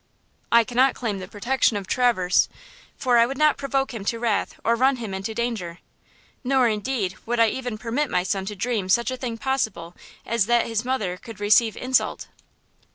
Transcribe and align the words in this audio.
"I 0.51 0.63
cannot 0.63 0.95
claim 0.95 1.19
the 1.19 1.27
protection 1.27 1.77
of 1.77 1.85
Traverse, 1.85 2.49
for 2.97 3.19
I 3.19 3.27
would 3.27 3.37
not 3.37 3.55
provoke 3.55 3.93
him 3.93 4.03
to 4.05 4.17
wrath 4.17 4.59
or 4.63 4.75
run 4.75 4.95
him 4.95 5.13
into 5.13 5.35
danger; 5.35 5.77
nor, 6.43 6.67
indeed, 6.67 7.15
would 7.27 7.39
I 7.39 7.49
even 7.49 7.77
permit 7.77 8.09
my 8.09 8.23
son 8.23 8.47
to 8.47 8.55
dream 8.55 8.89
such 8.89 9.11
a 9.11 9.17
thing 9.17 9.37
possible 9.37 9.95
as 10.25 10.47
that 10.47 10.65
his 10.65 10.83
mother 10.83 11.17
could 11.17 11.39
receive 11.39 11.77
insult! 11.77 12.29